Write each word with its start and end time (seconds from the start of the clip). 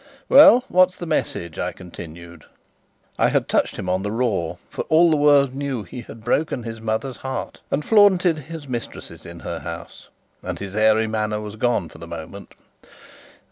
"Well, 0.29 0.63
what's 0.67 0.97
the 0.97 1.05
message?" 1.05 1.59
I 1.59 1.73
continued. 1.73 2.45
I 3.19 3.29
had 3.29 3.47
touched 3.47 3.75
him 3.75 3.87
on 3.87 4.01
the 4.01 4.09
raw, 4.11 4.55
for 4.67 4.81
all 4.89 5.11
the 5.11 5.15
world 5.15 5.53
knew 5.53 5.83
he 5.83 6.01
had 6.01 6.23
broken 6.23 6.63
his 6.63 6.81
mother's 6.81 7.17
heart 7.17 7.61
and 7.69 7.85
flaunted 7.85 8.39
his 8.39 8.67
mistresses 8.67 9.27
in 9.27 9.41
her 9.41 9.59
house; 9.59 10.09
and 10.41 10.57
his 10.57 10.75
airy 10.75 11.05
manner 11.05 11.39
was 11.39 11.55
gone 11.55 11.87
for 11.87 11.99
the 11.99 12.07
moment. 12.07 12.55